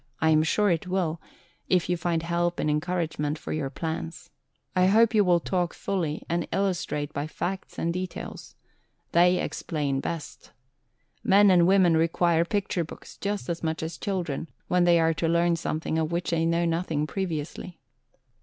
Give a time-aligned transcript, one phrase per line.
[0.19, 1.21] I am sure it will,
[1.69, 4.31] if you find help and encouragement for your plans.
[4.75, 8.55] I hope you will talk fully, and illustrate by facts and details.
[9.11, 10.53] They explain best.
[11.23, 15.27] Men and women require picture books, just as much as children, when they are to
[15.27, 17.77] learn something of which they know nothing previously."